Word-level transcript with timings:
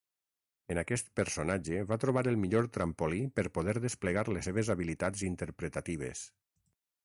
En 0.75 0.79
aquest 0.81 1.11
personatge 1.19 1.83
va 1.91 1.97
trobar 2.03 2.23
el 2.31 2.39
millor 2.45 2.69
trampolí 2.77 3.21
per 3.39 3.45
poder 3.59 3.77
desplegar 3.85 4.27
les 4.33 4.51
seves 4.51 4.75
habilitats 4.77 5.25
interpretatives. 5.33 6.27